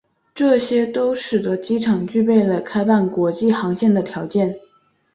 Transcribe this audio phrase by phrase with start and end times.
[0.33, 4.57] 这些都使得机场具备了开办国际航线的条件。